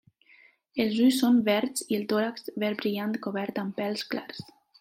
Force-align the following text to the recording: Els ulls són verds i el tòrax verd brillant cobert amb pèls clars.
Els 0.85 0.95
ulls 1.07 1.19
són 1.25 1.37
verds 1.51 1.85
i 1.95 1.99
el 1.99 2.07
tòrax 2.13 2.49
verd 2.65 2.83
brillant 2.83 3.15
cobert 3.27 3.65
amb 3.67 3.81
pèls 3.83 4.09
clars. 4.15 4.43